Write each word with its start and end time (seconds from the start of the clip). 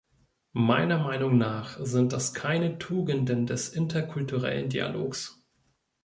Meiner 0.53 0.97
Meinung 0.97 1.37
nach 1.37 1.77
sind 1.79 2.11
das 2.11 2.33
keine 2.33 2.79
Tugenden 2.79 3.45
des 3.45 3.69
interkulturellen 3.69 4.67
Dialogs. 4.67 5.45